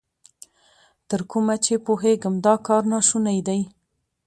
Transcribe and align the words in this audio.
تر 1.09 1.21
کومه 1.31 1.55
چې 1.65 1.73
پوهېږم، 1.85 2.35
دا 2.45 2.53
کار 2.67 2.83
نا 2.91 2.99
شونی 3.07 3.39
دی. 3.47 3.61